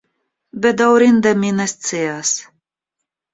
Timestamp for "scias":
1.75-2.33